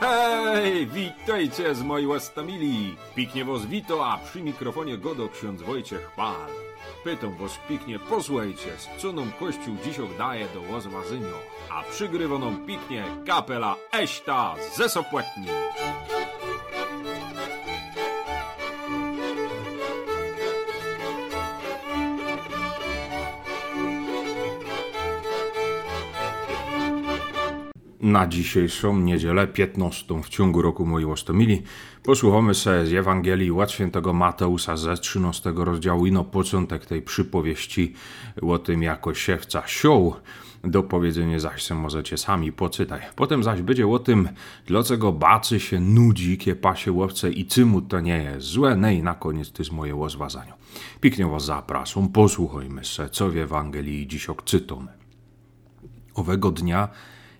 [0.00, 2.96] Hej, witajcie z mojej łastamili.
[3.14, 6.50] Piknie was wito, a przy mikrofonie godo ksiądz Wojciech Pal.
[7.04, 11.38] Pytam was piknie, posłuchajcie, z co nam Kościół dzisiaj daje do łozwazynio.
[11.70, 15.46] A przygrywoną piknie kapela Eśta ze Sopłetni.
[28.00, 31.62] Na dzisiejszą niedzielę 15 w ciągu roku mojej łostomili
[32.02, 37.94] posłuchamy se z Ewangelii od świętego Mateusa ze 13 rozdziału i no początek tej przypowieści
[38.42, 40.14] o tym jako siewca sioł.
[40.64, 43.02] Do powiedzenia zaś se możecie sami poczytać.
[43.16, 44.28] Potem zaś będzie o tym,
[44.66, 48.76] dlaczego bacy się nudzi, kie pasie łowce i cymu to nie jest złe.
[48.76, 50.52] No i na koniec to jest moje łozwazanie.
[51.00, 54.88] Pięknie was zapraszam, posłuchajmy se, co w Ewangelii dziś odczytamy.
[56.14, 56.88] Owego dnia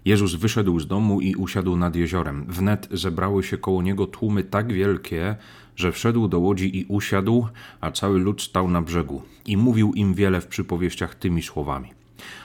[0.05, 2.45] Jezus wyszedł z domu i usiadł nad jeziorem.
[2.49, 5.37] Wnet zebrały się koło niego tłumy tak wielkie,
[5.77, 7.47] że wszedł do łodzi i usiadł,
[7.81, 9.23] a cały lud stał na brzegu.
[9.47, 11.91] I mówił im wiele w przypowieściach tymi słowami.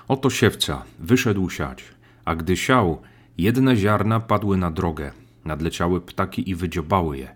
[0.08, 1.84] Oto siewca wyszedł siać,
[2.26, 3.02] a gdy siał,
[3.38, 5.12] jedne ziarna padły na drogę,
[5.46, 7.36] nadleciały ptaki i wydziobały je.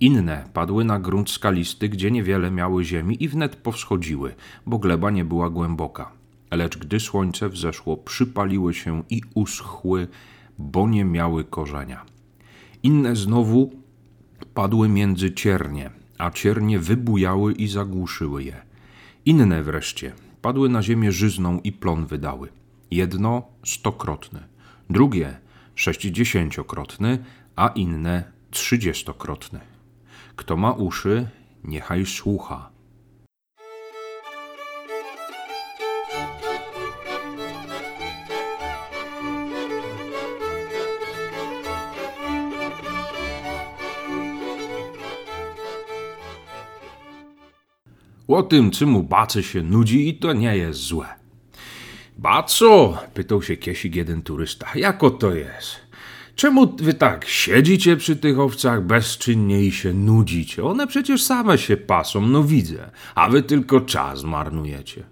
[0.00, 4.34] Inne padły na grunt skalisty, gdzie niewiele miały ziemi i wnet powschodziły,
[4.66, 6.19] bo gleba nie była głęboka.
[6.50, 10.08] Lecz gdy słońce wzeszło, przypaliły się i uschły,
[10.58, 12.04] bo nie miały korzenia.
[12.82, 13.70] Inne znowu
[14.54, 18.62] padły między ciernie, a ciernie wybujały i zagłuszyły je.
[19.24, 22.48] Inne wreszcie padły na ziemię żyzną i plon wydały.
[22.90, 24.48] Jedno stokrotne,
[24.90, 25.38] drugie
[25.74, 27.18] sześćdziesięciokrotny,
[27.56, 29.60] a inne trzydziestokrotne.
[30.36, 31.28] Kto ma uszy,
[31.64, 32.69] niechaj słucha.
[48.30, 51.06] O tym, czemu bacy się nudzi i to nie jest złe.
[52.18, 55.76] Baco, pytał się kiesik jeden turysta, jako to jest?
[56.34, 60.64] Czemu wy tak siedzicie przy tych owcach bezczynnie i się nudzicie?
[60.64, 65.04] One przecież same się pasą, no widzę, a wy tylko czas marnujecie.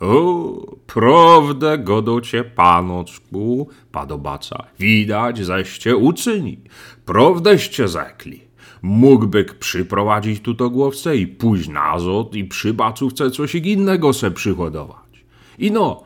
[0.00, 6.58] O, prawdę godocie panoczku, padobaca, widać zaście uczyni,
[7.04, 8.40] prawdeście zekli.
[8.84, 14.30] Mógłby przyprowadzić tu to głowce i pójść na zot i przy bacówce coś innego se
[14.30, 15.24] przyhodować.
[15.58, 16.04] I no,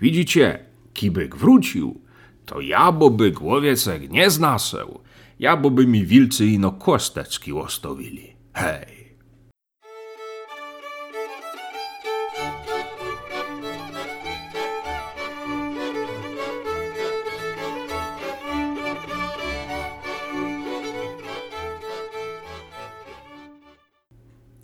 [0.00, 2.00] widzicie, kibyk wrócił,
[2.46, 5.00] to ja by głowiecek nie znaseł,
[5.38, 8.32] ja by mi wilcy ino kosteczki łostowili.
[8.52, 8.91] Hej!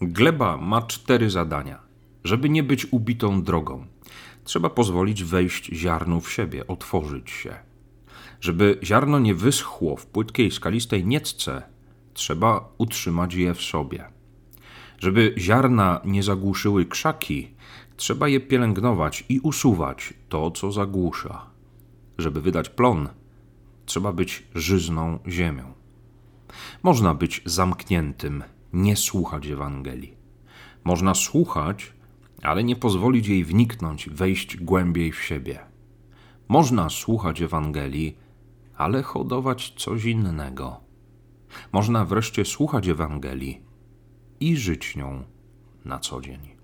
[0.01, 1.79] Gleba ma cztery zadania.
[2.25, 3.87] Żeby nie być ubitą drogą,
[4.45, 7.55] trzeba pozwolić wejść ziarnu w siebie, otworzyć się.
[8.41, 11.63] Żeby ziarno nie wyschło w płytkiej, skalistej niecce,
[12.15, 14.05] trzeba utrzymać je w sobie.
[14.99, 17.49] Żeby ziarna nie zagłuszyły krzaki,
[17.97, 21.47] trzeba je pielęgnować i usuwać to, co zagłusza.
[22.19, 23.09] Żeby wydać plon,
[23.87, 25.73] trzeba być żyzną ziemią.
[26.83, 30.17] Można być zamkniętym, nie słuchać Ewangelii.
[30.85, 31.93] Można słuchać,
[32.43, 35.59] ale nie pozwolić jej wniknąć, wejść głębiej w siebie.
[36.49, 38.17] Można słuchać Ewangelii,
[38.77, 40.81] ale hodować coś innego.
[41.73, 43.61] Można wreszcie słuchać Ewangelii
[44.41, 45.25] i żyć nią
[45.85, 46.58] na co dzień.